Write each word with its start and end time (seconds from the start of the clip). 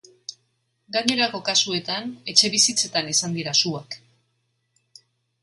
Gainerako 0.95 1.41
kasuetan, 1.49 2.15
etxebizitzetan 2.33 3.13
izan 3.13 3.37
dira 3.37 3.55
suak. 3.61 4.01